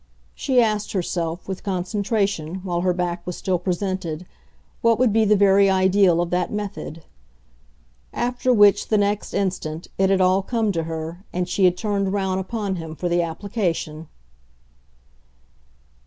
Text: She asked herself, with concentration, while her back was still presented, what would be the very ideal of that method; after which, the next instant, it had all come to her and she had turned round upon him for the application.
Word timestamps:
She 0.33 0.59
asked 0.59 0.93
herself, 0.93 1.47
with 1.47 1.61
concentration, 1.61 2.55
while 2.63 2.81
her 2.81 2.91
back 2.91 3.23
was 3.23 3.37
still 3.37 3.59
presented, 3.59 4.25
what 4.81 4.97
would 4.97 5.13
be 5.13 5.25
the 5.25 5.35
very 5.35 5.69
ideal 5.69 6.19
of 6.21 6.31
that 6.31 6.51
method; 6.51 7.03
after 8.11 8.51
which, 8.51 8.87
the 8.87 8.97
next 8.97 9.31
instant, 9.35 9.89
it 9.99 10.09
had 10.09 10.19
all 10.19 10.41
come 10.41 10.71
to 10.71 10.85
her 10.85 11.23
and 11.31 11.47
she 11.47 11.65
had 11.65 11.77
turned 11.77 12.13
round 12.13 12.39
upon 12.39 12.77
him 12.77 12.95
for 12.95 13.09
the 13.09 13.21
application. 13.21 14.07